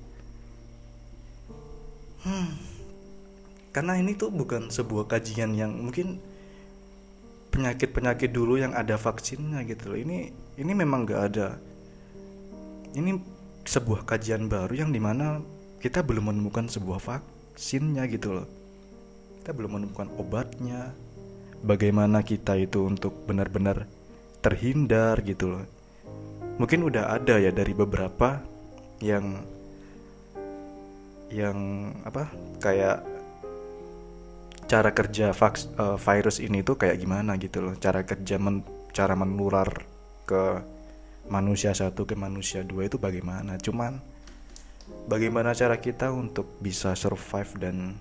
Hmm. 2.19 2.51
karena 3.71 3.95
ini 3.95 4.19
tuh 4.19 4.35
bukan 4.35 4.75
sebuah 4.75 5.07
kajian 5.07 5.55
yang 5.55 5.71
mungkin 5.71 6.19
penyakit-penyakit 7.55 8.35
dulu 8.35 8.59
yang 8.59 8.75
ada 8.75 8.99
vaksinnya 8.99 9.63
gitu 9.65 9.95
loh. 9.95 9.99
Ini 10.03 10.19
ini 10.59 10.73
memang 10.75 11.07
gak 11.07 11.23
ada. 11.31 11.49
Ini 12.99 13.38
sebuah 13.69 14.09
kajian 14.09 14.49
baru 14.49 14.89
yang 14.89 14.91
di 14.97 14.97
mana 14.97 15.45
kita 15.77 16.01
belum 16.01 16.33
menemukan 16.33 16.73
sebuah 16.73 17.05
vaksinnya 17.05 18.09
gitu 18.09 18.41
loh. 18.41 18.49
Kita 19.45 19.53
belum 19.53 19.77
menemukan 19.77 20.09
obatnya. 20.17 20.97
Bagaimana 21.61 22.25
kita 22.25 22.57
itu 22.57 22.89
untuk 22.89 23.29
benar-benar 23.29 23.85
terhindar 24.41 25.21
gitu 25.21 25.53
loh. 25.53 25.65
Mungkin 26.57 26.81
udah 26.89 27.13
ada 27.13 27.37
ya 27.37 27.53
dari 27.53 27.77
beberapa 27.77 28.41
yang 29.05 29.45
yang 31.29 31.93
apa 32.09 32.33
kayak 32.65 33.05
cara 34.65 34.91
kerja 34.97 35.37
vaks, 35.37 35.69
uh, 35.77 36.01
virus 36.01 36.41
ini 36.41 36.65
tuh 36.65 36.81
kayak 36.81 36.97
gimana 37.05 37.37
gitu 37.37 37.61
loh. 37.61 37.75
Cara 37.77 38.01
kerja 38.01 38.41
men, 38.41 38.65
cara 38.97 39.13
menular 39.13 39.69
ke 40.25 40.43
manusia 41.29 41.77
satu 41.77 42.09
ke 42.09 42.17
manusia 42.17 42.65
dua 42.65 42.89
itu 42.89 42.97
bagaimana? 42.97 43.61
Cuman 43.61 44.01
bagaimana 45.07 45.53
cara 45.53 45.77
kita 45.81 46.13
untuk 46.13 46.49
bisa 46.61 46.97
survive 46.97 47.53
dan 47.61 47.97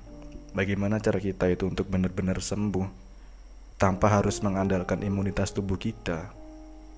bagaimana 0.55 0.99
cara 1.03 1.19
kita 1.19 1.51
itu 1.51 1.67
untuk 1.67 1.91
benar-benar 1.91 2.39
sembuh 2.39 2.87
tanpa 3.77 4.09
harus 4.19 4.39
mengandalkan 4.41 5.03
imunitas 5.03 5.51
tubuh 5.51 5.77
kita? 5.77 6.31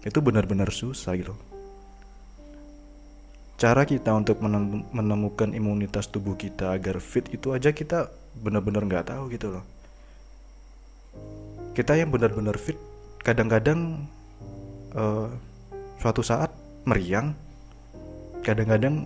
Itu 0.06 0.24
benar-benar 0.24 0.72
susah 0.72 1.18
gitu. 1.20 1.36
Cara 3.60 3.84
kita 3.84 4.16
untuk 4.16 4.40
menemukan 4.96 5.52
imunitas 5.52 6.08
tubuh 6.08 6.40
kita 6.40 6.72
agar 6.72 7.04
fit 7.04 7.28
itu 7.28 7.52
aja 7.52 7.76
kita 7.76 8.08
benar-benar 8.40 8.88
nggak 8.88 9.12
tahu 9.12 9.28
gitu 9.36 9.60
loh. 9.60 9.66
Kita 11.76 12.00
yang 12.00 12.08
benar-benar 12.08 12.56
fit 12.56 12.80
kadang-kadang 13.20 14.08
uh, 14.96 15.28
suatu 16.00 16.24
saat 16.24 16.56
meriang 16.88 17.36
kadang-kadang 18.42 19.04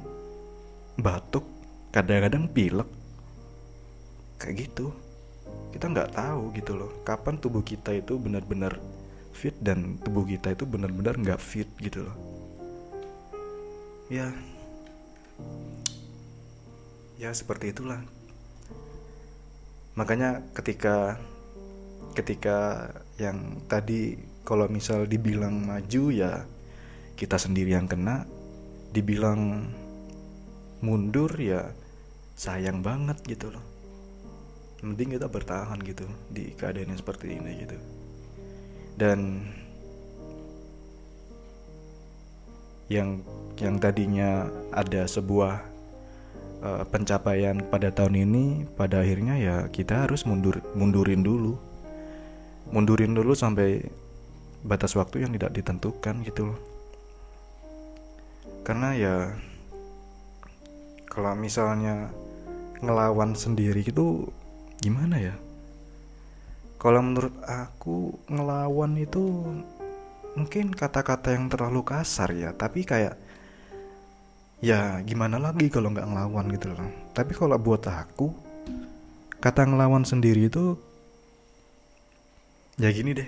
batuk 1.02 1.44
kadang-kadang 1.90 2.46
pilek. 2.54 2.90
Kayak 4.38 4.70
gitu. 4.70 4.94
Kita 5.74 5.90
nggak 5.90 6.14
tahu 6.14 6.54
gitu 6.54 6.72
loh 6.78 6.92
kapan 7.02 7.42
tubuh 7.42 7.66
kita 7.66 7.98
itu 7.98 8.18
benar-benar 8.22 8.78
fit 9.34 9.58
dan 9.58 9.98
tubuh 10.06 10.22
kita 10.22 10.54
itu 10.54 10.70
benar-benar 10.70 11.18
nggak 11.18 11.42
fit 11.42 11.70
gitu 11.82 12.06
loh. 12.06 12.18
Ya. 14.14 14.30
Ya 17.18 17.34
seperti 17.34 17.74
itulah. 17.74 18.06
Makanya 19.98 20.46
ketika 20.54 21.18
ketika 22.14 22.90
yang 23.18 23.62
tadi 23.66 24.18
kalau 24.46 24.70
misal 24.70 25.10
dibilang 25.10 25.66
maju 25.66 26.04
ya 26.14 26.46
kita 27.14 27.38
sendiri 27.38 27.78
yang 27.78 27.86
kena 27.86 28.26
dibilang 28.94 29.70
mundur 30.84 31.30
ya 31.38 31.74
sayang 32.38 32.82
banget 32.82 33.18
gitu 33.26 33.54
loh. 33.54 33.66
Mending 34.84 35.16
kita 35.16 35.32
bertahan 35.32 35.80
gitu 35.82 36.04
di 36.28 36.52
keadaan 36.54 36.92
yang 36.92 37.00
seperti 37.00 37.40
ini 37.40 37.52
gitu. 37.64 37.78
Dan 39.00 39.20
yang 42.92 43.24
yang 43.58 43.80
tadinya 43.80 44.52
ada 44.76 45.08
sebuah 45.08 45.64
uh, 46.62 46.84
pencapaian 46.92 47.64
pada 47.72 47.90
tahun 47.96 48.28
ini 48.28 48.68
pada 48.76 49.02
akhirnya 49.02 49.40
ya 49.40 49.58
kita 49.72 50.06
harus 50.06 50.28
mundur 50.28 50.60
mundurin 50.76 51.24
dulu. 51.24 51.56
Mundurin 52.76 53.16
dulu 53.16 53.32
sampai 53.38 53.88
batas 54.66 54.98
waktu 55.00 55.24
yang 55.24 55.32
tidak 55.32 55.56
ditentukan 55.56 56.24
gitu 56.28 56.52
loh 56.52 56.73
karena 58.64 58.90
ya 58.96 59.16
kalau 61.12 61.36
misalnya 61.36 62.10
ngelawan 62.80 63.36
sendiri 63.36 63.84
itu 63.84 64.28
gimana 64.80 65.20
ya? 65.20 65.36
Kalau 66.80 67.00
menurut 67.00 67.36
aku 67.48 68.18
ngelawan 68.28 69.00
itu 69.00 69.24
mungkin 70.36 70.74
kata-kata 70.74 71.36
yang 71.36 71.48
terlalu 71.48 71.84
kasar 71.84 72.32
ya. 72.36 72.52
Tapi 72.52 72.84
kayak 72.84 73.16
ya 74.64 75.00
gimana 75.04 75.40
lagi 75.40 75.68
kalau 75.68 75.92
nggak 75.92 76.08
ngelawan 76.08 76.48
gitu 76.52 76.72
loh. 76.72 76.90
Tapi 77.12 77.32
kalau 77.36 77.56
buat 77.60 77.84
aku 77.88 78.32
kata 79.44 79.68
ngelawan 79.68 80.08
sendiri 80.08 80.48
itu 80.48 80.80
ya 82.80 82.88
gini 82.96 83.12
deh 83.12 83.28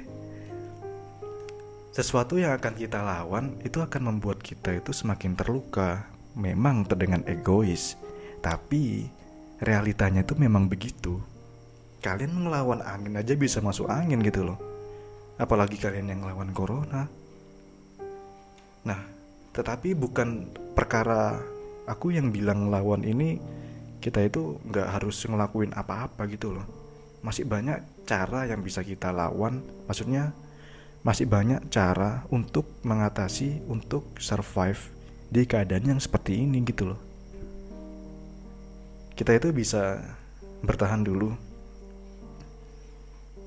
sesuatu 1.96 2.36
yang 2.36 2.52
akan 2.60 2.76
kita 2.76 3.00
lawan 3.00 3.56
itu 3.64 3.80
akan 3.80 4.12
membuat 4.12 4.44
kita 4.44 4.76
itu 4.76 4.92
semakin 4.92 5.32
terluka. 5.40 6.12
Memang 6.36 6.84
terdengar 6.84 7.24
egois. 7.24 7.96
Tapi 8.44 9.08
realitanya 9.64 10.28
itu 10.28 10.36
memang 10.36 10.68
begitu. 10.68 11.24
Kalian 12.04 12.36
ngelawan 12.36 12.84
angin 12.84 13.16
aja 13.16 13.32
bisa 13.40 13.64
masuk 13.64 13.88
angin 13.88 14.20
gitu 14.20 14.44
loh. 14.44 14.60
Apalagi 15.40 15.80
kalian 15.80 16.12
yang 16.12 16.20
ngelawan 16.28 16.52
corona. 16.52 17.08
Nah 18.84 19.02
tetapi 19.56 19.96
bukan 19.96 20.52
perkara 20.76 21.40
aku 21.88 22.12
yang 22.12 22.28
bilang 22.28 22.68
ngelawan 22.68 23.08
ini 23.08 23.40
kita 24.04 24.20
itu 24.20 24.60
nggak 24.68 25.00
harus 25.00 25.24
ngelakuin 25.24 25.72
apa-apa 25.72 26.28
gitu 26.28 26.60
loh. 26.60 26.68
Masih 27.24 27.48
banyak 27.48 28.04
cara 28.04 28.44
yang 28.52 28.60
bisa 28.60 28.84
kita 28.84 29.16
lawan. 29.16 29.64
Maksudnya 29.88 30.36
masih 31.06 31.30
banyak 31.30 31.70
cara 31.70 32.26
untuk 32.34 32.65
mengatasi 32.82 33.62
untuk 33.70 34.18
survive 34.18 34.89
di 35.30 35.46
keadaan 35.46 35.96
yang 35.96 36.02
seperti 36.02 36.41
ini 36.41 36.65
gitu 36.65 36.89
loh. 36.89 37.00
Kita 39.13 39.38
itu 39.38 39.54
bisa 39.54 40.02
bertahan 40.65 41.06
dulu. 41.06 41.30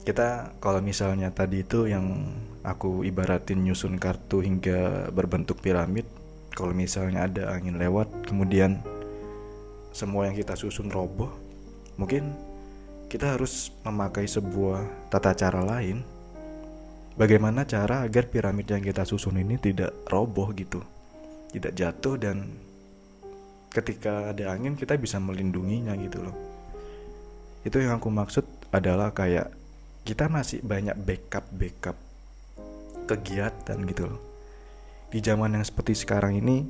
Kita 0.06 0.54
kalau 0.62 0.78
misalnya 0.78 1.34
tadi 1.34 1.66
itu 1.66 1.90
yang 1.90 2.30
aku 2.62 3.02
ibaratin 3.02 3.66
nyusun 3.66 3.98
kartu 3.98 4.40
hingga 4.40 5.10
berbentuk 5.10 5.58
piramid 5.58 6.06
kalau 6.54 6.72
misalnya 6.72 7.28
ada 7.28 7.52
angin 7.52 7.76
lewat 7.76 8.08
kemudian 8.24 8.80
semua 9.92 10.30
yang 10.30 10.36
kita 10.38 10.56
susun 10.56 10.88
roboh 10.88 11.28
mungkin 12.00 12.32
kita 13.12 13.36
harus 13.36 13.70
memakai 13.84 14.24
sebuah 14.24 15.10
tata 15.12 15.36
cara 15.36 15.60
lain 15.60 16.00
bagaimana 17.18 17.66
cara 17.66 18.06
agar 18.06 18.30
piramid 18.30 18.70
yang 18.70 18.80
kita 18.80 19.02
susun 19.02 19.42
ini 19.42 19.58
tidak 19.58 20.06
roboh 20.06 20.54
gitu? 20.54 20.78
Tidak 21.50 21.74
jatuh 21.74 22.14
dan 22.14 22.46
ketika 23.74 24.30
ada 24.30 24.54
angin 24.54 24.78
kita 24.78 24.94
bisa 24.94 25.18
melindunginya 25.18 25.98
gitu 25.98 26.22
loh. 26.22 26.36
Itu 27.66 27.82
yang 27.82 27.98
aku 27.98 28.08
maksud 28.08 28.46
adalah 28.70 29.10
kayak 29.10 29.50
kita 30.06 30.30
masih 30.30 30.62
banyak 30.62 30.94
backup 30.94 31.44
backup 31.50 31.98
kegiatan 33.10 33.78
gitu 33.90 34.14
loh. 34.14 34.22
Di 35.10 35.18
zaman 35.18 35.58
yang 35.58 35.64
seperti 35.66 35.98
sekarang 35.98 36.38
ini 36.38 36.62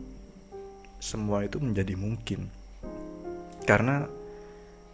semua 0.98 1.44
itu 1.44 1.60
menjadi 1.60 1.94
mungkin. 1.94 2.48
Karena 3.68 4.08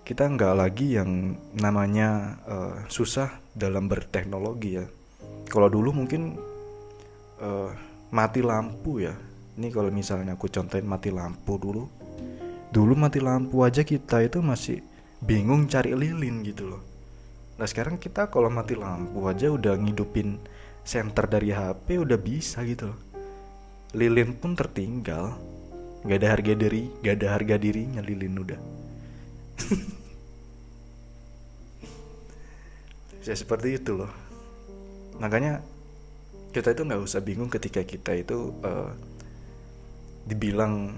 kita 0.04 0.28
nggak 0.28 0.54
lagi 0.58 0.98
yang 0.98 1.38
namanya 1.56 2.36
uh, 2.44 2.76
susah 2.92 3.40
dalam 3.56 3.88
berteknologi 3.88 4.76
ya 4.76 4.84
kalau 5.48 5.68
dulu 5.68 5.92
mungkin 5.92 6.38
uh, 7.40 7.70
mati 8.14 8.40
lampu 8.40 9.04
ya. 9.04 9.14
Ini 9.54 9.70
kalau 9.70 9.90
misalnya 9.90 10.34
aku 10.34 10.50
contohin 10.50 10.86
mati 10.86 11.14
lampu 11.14 11.58
dulu. 11.58 11.86
Dulu 12.74 12.92
mati 12.98 13.22
lampu 13.22 13.62
aja 13.62 13.86
kita 13.86 14.22
itu 14.22 14.42
masih 14.42 14.82
bingung 15.22 15.70
cari 15.70 15.94
lilin 15.94 16.42
gitu 16.42 16.74
loh. 16.74 16.82
Nah 17.54 17.66
sekarang 17.70 18.02
kita 18.02 18.26
kalau 18.34 18.50
mati 18.50 18.74
lampu 18.74 19.30
aja 19.30 19.46
udah 19.46 19.78
ngidupin 19.78 20.42
center 20.82 21.30
dari 21.30 21.54
HP 21.54 22.02
udah 22.02 22.18
bisa 22.18 22.66
gitu 22.66 22.90
loh. 22.90 22.98
Lilin 23.94 24.34
pun 24.34 24.58
tertinggal. 24.58 25.38
Nggak 26.02 26.18
ada 26.18 26.28
harga 26.34 26.52
diri 26.52 26.82
nggak 27.00 27.14
ada 27.14 27.28
harga 27.30 27.54
dirinya 27.56 28.02
lilin 28.02 28.34
udah. 28.38 28.60
Ya 33.24 33.32
seperti 33.32 33.80
itu 33.80 33.96
loh 33.96 34.23
makanya 35.18 35.62
kita 36.54 36.70
itu 36.70 36.86
nggak 36.86 37.02
usah 37.02 37.18
bingung 37.18 37.50
ketika 37.50 37.82
kita 37.82 38.14
itu 38.14 38.54
uh, 38.62 38.94
dibilang 40.24 40.94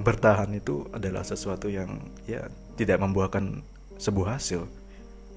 bertahan 0.00 0.48
itu 0.54 0.86
adalah 0.94 1.26
sesuatu 1.26 1.68
yang 1.68 2.00
ya 2.24 2.48
tidak 2.78 3.02
membuahkan 3.02 3.60
sebuah 3.98 4.38
hasil. 4.38 4.64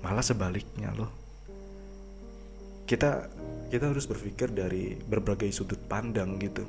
Malah 0.05 0.25
sebaliknya 0.25 0.93
loh. 0.93 1.11
Kita 2.85 3.27
kita 3.73 3.91
harus 3.91 4.07
berpikir 4.07 4.53
dari 4.55 4.95
berbagai 4.95 5.49
sudut 5.51 5.81
pandang 5.89 6.37
gitu. 6.39 6.63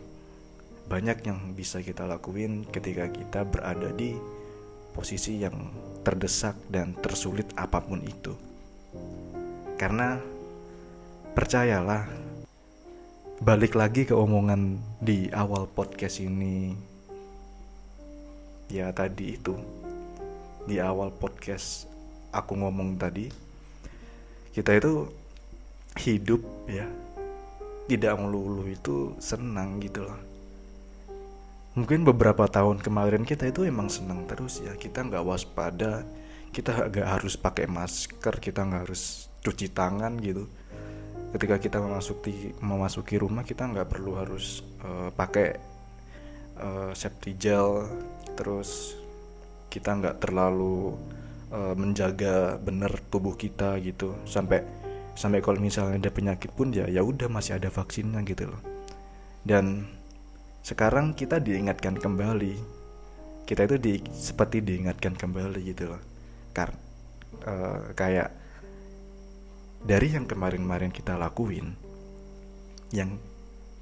Banyak 0.89 1.23
yang 1.23 1.39
bisa 1.55 1.79
kita 1.81 2.09
lakuin 2.09 2.67
ketika 2.67 3.09
kita 3.09 3.47
berada 3.47 3.95
di 3.95 4.19
posisi 4.93 5.41
yang 5.41 5.73
terdesak 6.05 6.59
dan 6.69 6.93
tersulit 6.99 7.49
apa 7.57 7.81
pun 7.81 8.03
itu. 8.05 8.35
Karena 9.81 10.21
percayalah 11.33 12.05
balik 13.41 13.73
lagi 13.73 14.05
ke 14.05 14.13
omongan 14.13 14.77
di 15.01 15.33
awal 15.33 15.65
podcast 15.65 16.21
ini. 16.21 16.77
Ya 18.69 18.93
tadi 18.93 19.41
itu. 19.41 19.57
Di 20.69 20.77
awal 20.77 21.09
podcast 21.09 21.89
aku 22.37 22.53
ngomong 22.61 23.01
tadi 23.01 23.33
kita 24.53 24.77
itu 24.77 25.09
hidup 26.05 26.45
ya. 26.69 26.85
Tidak 27.89 28.15
melulu 28.21 28.69
itu 28.69 29.17
senang 29.17 29.81
gitu 29.81 30.05
loh. 30.05 30.21
Mungkin 31.81 32.05
beberapa 32.05 32.45
tahun 32.45 32.85
kemarin 32.85 33.25
kita 33.25 33.49
itu 33.49 33.65
emang 33.65 33.89
senang 33.89 34.29
terus 34.29 34.61
ya. 34.61 34.77
Kita 34.77 35.01
nggak 35.01 35.25
waspada 35.25 36.05
kita 36.53 36.93
nggak 36.93 37.09
harus 37.09 37.41
pakai 37.41 37.65
masker 37.65 38.37
kita 38.37 38.69
nggak 38.69 38.85
harus 38.85 39.33
cuci 39.41 39.73
tangan 39.73 40.21
gitu 40.21 40.45
ketika 41.33 41.57
kita 41.57 41.79
memasuki 41.81 42.53
memasuki 42.61 43.17
rumah 43.17 43.43
kita 43.43 43.65
nggak 43.65 43.89
perlu 43.89 44.21
harus 44.21 44.61
uh, 44.85 45.09
pakai 45.13 45.57
uh, 46.61 46.93
safety 46.93 47.33
gel. 47.41 47.89
Terus 48.37 48.97
kita 49.73 49.97
nggak 49.97 50.21
terlalu 50.21 50.97
uh, 51.49 51.75
menjaga 51.77 52.61
benar 52.61 52.93
tubuh 53.09 53.33
kita 53.33 53.81
gitu. 53.81 54.13
Sampai 54.29 54.61
sampai 55.13 55.45
kalau 55.45 55.61
misalnya 55.61 56.09
ada 56.09 56.13
penyakit 56.13 56.53
pun 56.53 56.73
ya 56.73 56.89
ya 56.89 57.05
udah 57.05 57.29
masih 57.33 57.57
ada 57.57 57.73
vaksinnya 57.73 58.21
gitu 58.29 58.53
loh. 58.53 58.61
Dan 59.43 59.89
sekarang 60.63 61.17
kita 61.17 61.43
diingatkan 61.43 61.99
kembali 61.99 62.55
kita 63.43 63.67
itu 63.67 63.77
di, 63.77 63.95
seperti 64.15 64.63
diingatkan 64.63 65.19
kembali 65.19 65.61
gitu 65.67 65.91
loh. 65.91 66.03
Karena 66.55 66.79
uh, 67.49 67.91
kayak 67.97 68.42
dari 69.83 70.15
yang 70.15 70.27
kemarin-kemarin 70.27 70.95
kita 70.95 71.19
lakuin 71.19 71.75
yang 72.95 73.19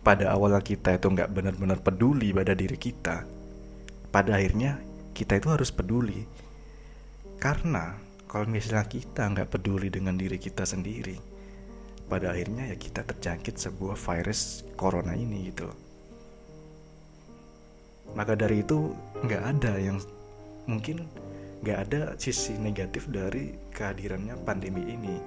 pada 0.00 0.32
awalnya 0.32 0.64
kita 0.64 0.96
itu 0.96 1.06
nggak 1.12 1.28
benar-benar 1.30 1.78
peduli 1.84 2.32
pada 2.32 2.56
diri 2.56 2.78
kita 2.80 3.28
pada 4.10 4.40
akhirnya 4.40 4.80
kita 5.14 5.36
itu 5.36 5.48
harus 5.52 5.68
peduli. 5.70 6.24
Karena 7.36 7.94
kalau 8.30 8.46
misalnya 8.46 8.86
kita 8.86 9.26
nggak 9.26 9.50
peduli 9.50 9.90
dengan 9.90 10.14
diri 10.14 10.38
kita 10.38 10.62
sendiri 10.62 11.18
pada 12.06 12.30
akhirnya 12.30 12.70
ya 12.70 12.76
kita 12.78 13.02
terjangkit 13.02 13.58
sebuah 13.58 13.98
virus 13.98 14.62
corona 14.74 15.14
ini 15.14 15.50
gitu 15.50 15.66
maka 18.18 18.34
dari 18.34 18.66
itu 18.66 18.90
nggak 19.22 19.42
ada 19.42 19.78
yang 19.78 19.98
mungkin 20.66 21.06
nggak 21.62 21.78
ada 21.86 22.00
sisi 22.18 22.54
negatif 22.58 23.06
dari 23.06 23.54
kehadirannya 23.74 24.34
pandemi 24.42 24.94
ini 24.94 25.18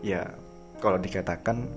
ya 0.00 0.32
kalau 0.80 0.96
dikatakan 0.96 1.68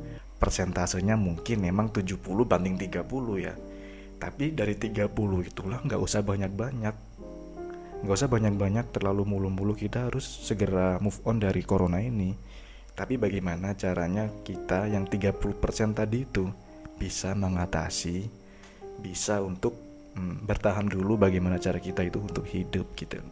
persentasenya 0.43 1.15
mungkin 1.15 1.63
memang 1.63 1.88
70 1.95 2.19
banding 2.43 2.75
30 2.75 3.07
ya. 3.39 3.55
Tapi 4.19 4.51
dari 4.51 4.75
30 4.75 5.07
itulah 5.43 5.79
nggak 5.83 5.99
usah 5.99 6.19
banyak-banyak. 6.23 6.95
Nggak 8.03 8.15
usah 8.19 8.27
banyak-banyak 8.27 8.91
terlalu 8.91 9.23
mulu-mulu 9.23 9.71
kita 9.71 10.12
harus 10.12 10.23
segera 10.23 10.99
move 10.99 11.19
on 11.23 11.39
dari 11.39 11.63
corona 11.63 12.03
ini. 12.03 12.36
Tapi 12.91 13.15
bagaimana 13.15 13.71
caranya 13.79 14.27
kita 14.43 14.91
yang 14.91 15.07
30% 15.07 15.95
tadi 15.95 16.27
itu 16.27 16.45
bisa 16.99 17.33
mengatasi 17.33 18.27
bisa 19.01 19.41
untuk 19.41 19.73
hmm, 20.13 20.45
bertahan 20.45 20.86
dulu 20.86 21.17
bagaimana 21.17 21.57
cara 21.57 21.79
kita 21.79 22.03
itu 22.03 22.19
untuk 22.19 22.43
hidup 22.47 22.91
gitu. 22.99 23.23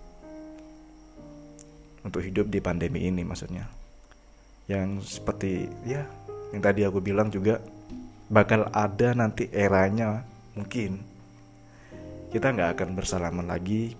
Untuk 2.01 2.23
hidup 2.23 2.49
di 2.49 2.57
pandemi 2.63 3.05
ini 3.05 3.21
maksudnya 3.21 3.80
yang 4.69 5.01
seperti 5.01 5.65
ya 5.87 6.05
yang 6.51 6.61
tadi 6.61 6.83
aku 6.83 6.99
bilang 6.99 7.31
juga 7.31 7.63
bakal 8.27 8.67
ada 8.71 9.15
nanti 9.15 9.47
eranya 9.51 10.23
mungkin. 10.55 10.99
Kita 12.31 12.51
nggak 12.51 12.79
akan 12.79 12.89
bersalaman 12.95 13.47
lagi. 13.47 13.95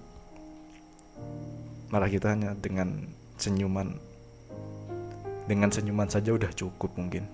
Malah 1.92 2.08
kita 2.08 2.32
hanya 2.32 2.56
dengan 2.56 3.08
senyuman 3.36 3.92
dengan 5.48 5.68
senyuman 5.68 6.08
saja 6.08 6.32
udah 6.32 6.52
cukup 6.56 6.96
mungkin. 6.96 7.28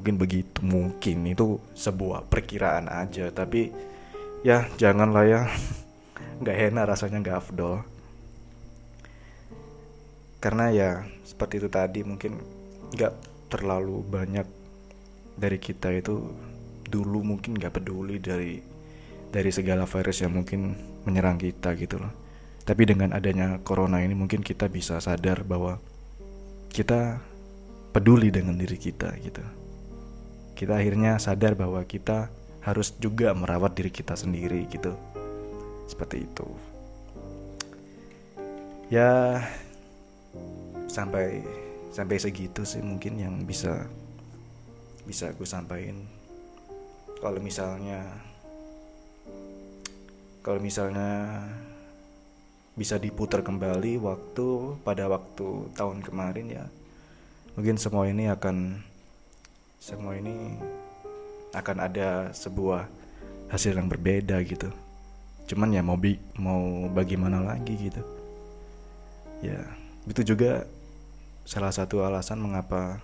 Mungkin 0.00 0.14
begitu 0.16 0.64
mungkin 0.64 1.28
itu 1.28 1.60
sebuah 1.76 2.24
perkiraan 2.28 2.88
aja. 2.88 3.28
Tapi 3.28 3.68
ya 4.44 4.64
janganlah 4.80 5.24
ya. 5.28 5.40
Nggak 6.40 6.56
enak 6.72 6.84
rasanya 6.94 7.18
nggak 7.18 7.38
afdol 7.42 7.97
karena 10.38 10.70
ya 10.70 10.90
seperti 11.26 11.58
itu 11.58 11.68
tadi 11.70 12.00
mungkin 12.06 12.38
nggak 12.94 13.14
terlalu 13.50 14.06
banyak 14.06 14.46
dari 15.38 15.58
kita 15.58 15.90
itu 15.94 16.30
dulu 16.88 17.22
mungkin 17.22 17.58
nggak 17.58 17.78
peduli 17.78 18.22
dari 18.22 18.58
dari 19.28 19.50
segala 19.52 19.84
virus 19.84 20.24
yang 20.24 20.32
mungkin 20.34 20.72
menyerang 21.04 21.36
kita 21.36 21.76
gitu 21.76 22.00
loh. 22.00 22.12
Tapi 22.64 22.84
dengan 22.84 23.16
adanya 23.16 23.60
corona 23.64 24.00
ini 24.04 24.12
mungkin 24.12 24.44
kita 24.44 24.68
bisa 24.68 25.00
sadar 25.00 25.44
bahwa 25.44 25.80
kita 26.68 27.20
peduli 27.92 28.28
dengan 28.28 28.56
diri 28.56 28.76
kita 28.76 29.12
gitu. 29.24 29.40
Kita 30.52 30.76
akhirnya 30.76 31.16
sadar 31.16 31.56
bahwa 31.56 31.80
kita 31.84 32.28
harus 32.64 32.92
juga 33.00 33.32
merawat 33.32 33.72
diri 33.72 33.88
kita 33.88 34.16
sendiri 34.18 34.68
gitu. 34.68 34.92
Seperti 35.88 36.28
itu. 36.28 36.48
Ya 38.92 39.44
sampai 40.88 41.44
sampai 41.92 42.16
segitu 42.16 42.64
sih 42.64 42.80
mungkin 42.80 43.20
yang 43.20 43.34
bisa 43.44 43.86
bisa 45.04 45.32
aku 45.32 45.44
sampaikan. 45.44 46.04
Kalau 47.20 47.40
misalnya 47.40 48.04
kalau 50.44 50.60
misalnya 50.64 51.44
bisa 52.78 52.96
diputar 52.96 53.42
kembali 53.42 53.98
waktu 54.00 54.78
pada 54.86 55.10
waktu 55.10 55.66
tahun 55.74 55.98
kemarin 56.00 56.46
ya 56.46 56.64
mungkin 57.58 57.74
semua 57.74 58.06
ini 58.06 58.30
akan 58.30 58.78
semua 59.82 60.14
ini 60.14 60.54
akan 61.50 61.76
ada 61.82 62.30
sebuah 62.30 62.86
hasil 63.50 63.74
yang 63.74 63.90
berbeda 63.90 64.38
gitu. 64.46 64.70
Cuman 65.48 65.74
ya 65.74 65.82
mau 65.82 65.96
bi 65.96 66.20
mau 66.38 66.86
bagaimana 66.92 67.42
lagi 67.42 67.74
gitu. 67.76 68.02
Ya 69.42 69.58
itu 70.06 70.22
juga 70.34 70.68
salah 71.48 71.72
satu 71.72 72.04
alasan 72.04 72.44
mengapa 72.44 73.00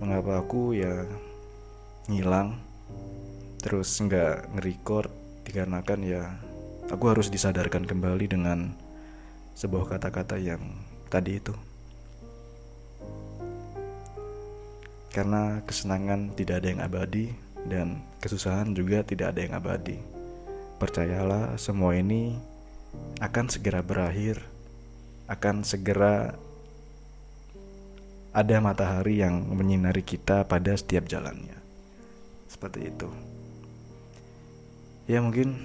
mengapa 0.00 0.40
aku 0.40 0.72
ya 0.72 1.04
ngilang 2.08 2.56
terus 3.60 4.00
nggak 4.00 4.48
nge-record 4.56 5.12
dikarenakan 5.44 6.00
ya 6.08 6.40
aku 6.88 7.12
harus 7.12 7.28
disadarkan 7.28 7.84
kembali 7.84 8.32
dengan 8.32 8.72
sebuah 9.52 9.92
kata-kata 9.92 10.40
yang 10.40 10.64
tadi 11.12 11.36
itu. 11.36 11.52
Karena 15.12 15.60
kesenangan 15.68 16.32
tidak 16.32 16.64
ada 16.64 16.68
yang 16.72 16.80
abadi 16.80 17.28
dan 17.68 18.00
kesusahan 18.24 18.72
juga 18.72 19.04
tidak 19.04 19.36
ada 19.36 19.40
yang 19.44 19.52
abadi. 19.52 20.00
Percayalah 20.80 21.60
semua 21.60 21.92
ini 21.92 22.40
akan 23.20 23.52
segera 23.52 23.84
berakhir 23.84 24.56
akan 25.26 25.66
segera 25.66 26.38
ada 28.36 28.60
matahari 28.60 29.24
yang 29.24 29.48
menyinari 29.48 30.04
kita 30.04 30.44
pada 30.44 30.76
setiap 30.76 31.08
jalannya. 31.08 31.56
Seperti 32.44 32.92
itu. 32.92 33.08
Ya 35.08 35.24
mungkin 35.24 35.56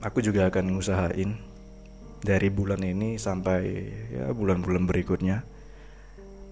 aku 0.00 0.24
juga 0.24 0.48
akan 0.48 0.72
ngusahain 0.72 1.36
dari 2.24 2.48
bulan 2.48 2.80
ini 2.80 3.20
sampai 3.20 3.60
ya 4.08 4.32
bulan-bulan 4.32 4.88
berikutnya 4.88 5.44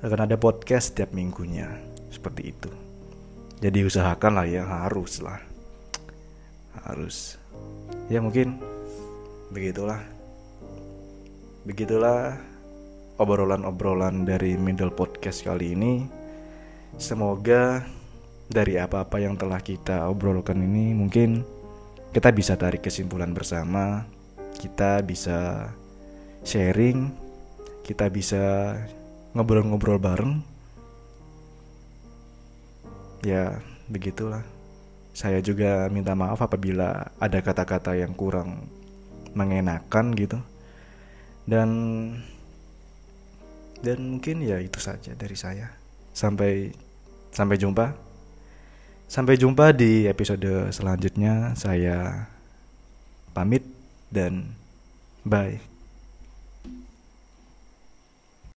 akan 0.05 0.29
ada 0.29 0.37
podcast 0.37 0.93
setiap 0.93 1.17
minggunya 1.17 1.73
seperti 2.13 2.53
itu. 2.53 2.71
Jadi 3.65 3.89
usahakan 3.89 4.37
lah 4.37 4.47
ya 4.47 4.63
harus 4.69 5.25
lah 5.25 5.41
harus 6.87 7.35
ya 8.07 8.23
mungkin 8.23 8.55
begitulah 9.51 9.99
begitulah 11.67 12.39
obrolan-obrolan 13.19 14.25
dari 14.25 14.55
middle 14.55 14.95
podcast 14.95 15.45
kali 15.45 15.75
ini. 15.75 16.07
Semoga 16.97 17.85
dari 18.49 18.81
apa-apa 18.81 19.21
yang 19.21 19.37
telah 19.37 19.61
kita 19.61 20.09
obrolkan 20.09 20.57
ini 20.59 20.97
mungkin 20.97 21.45
kita 22.17 22.33
bisa 22.33 22.57
tarik 22.57 22.81
kesimpulan 22.81 23.37
bersama 23.37 24.09
kita 24.57 25.05
bisa 25.05 25.69
sharing 26.41 27.29
kita 27.89 28.13
bisa 28.13 28.77
ngobrol-ngobrol 29.33 29.97
bareng. 29.97 30.45
Ya 33.25 33.65
begitulah. 33.89 34.45
Saya 35.17 35.41
juga 35.41 35.89
minta 35.89 36.13
maaf 36.13 36.45
apabila 36.45 37.09
ada 37.17 37.39
kata-kata 37.41 37.97
yang 37.97 38.13
kurang 38.13 38.69
mengenakan 39.33 40.13
gitu. 40.21 40.37
Dan 41.49 41.69
dan 43.85 44.19
mungkin 44.19 44.43
ya 44.43 44.59
itu 44.59 44.81
saja 44.83 45.15
dari 45.15 45.37
saya. 45.39 45.75
Sampai 46.15 46.73
sampai 47.31 47.57
jumpa. 47.61 47.95
Sampai 49.09 49.41
jumpa 49.41 49.73
di 49.73 50.05
episode 50.09 50.73
selanjutnya. 50.75 51.57
Saya 51.57 52.29
pamit 53.33 53.65
dan 54.11 54.57
bye 55.23 55.68